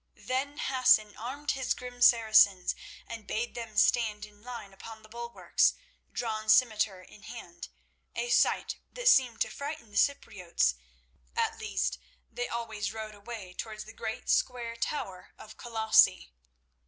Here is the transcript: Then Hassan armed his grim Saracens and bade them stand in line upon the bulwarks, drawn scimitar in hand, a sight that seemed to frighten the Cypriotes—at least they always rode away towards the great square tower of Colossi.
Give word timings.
Then 0.25 0.57
Hassan 0.57 1.15
armed 1.15 1.51
his 1.51 1.75
grim 1.75 2.01
Saracens 2.01 2.73
and 3.05 3.27
bade 3.27 3.53
them 3.53 3.77
stand 3.77 4.25
in 4.25 4.41
line 4.41 4.73
upon 4.73 5.03
the 5.03 5.09
bulwarks, 5.09 5.75
drawn 6.11 6.49
scimitar 6.49 7.01
in 7.03 7.21
hand, 7.21 7.69
a 8.15 8.31
sight 8.31 8.77
that 8.93 9.07
seemed 9.07 9.41
to 9.41 9.51
frighten 9.51 9.91
the 9.91 9.97
Cypriotes—at 9.97 11.59
least 11.59 11.99
they 12.31 12.47
always 12.49 12.91
rode 12.91 13.13
away 13.13 13.53
towards 13.53 13.83
the 13.83 13.93
great 13.93 14.27
square 14.27 14.75
tower 14.75 15.35
of 15.37 15.55
Colossi. 15.57 16.31